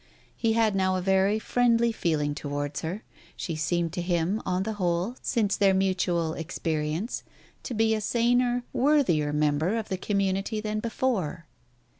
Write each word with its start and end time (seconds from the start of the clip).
He 0.35 0.53
had 0.53 0.75
now 0.75 0.95
a 0.95 0.99
very 1.01 1.37
friendly 1.37 1.91
feeling 1.91 2.33
towards 2.33 2.81
her, 2.81 3.03
she 3.35 3.55
seemed 3.55 3.93
to 3.93 4.01
him, 4.01 4.41
on 4.47 4.63
the 4.63 4.73
whole, 4.81 5.15
since 5.21 5.55
their 5.55 5.75
mutual 5.75 6.33
experi 6.33 6.93
ence, 6.97 7.21
to 7.61 7.75
be 7.75 7.93
a 7.93 8.01
saner, 8.01 8.63
worthier 8.73 9.31
member 9.31 9.77
of 9.77 9.89
the 9.89 9.97
community 9.97 10.59
than 10.59 10.79
before. 10.79 11.45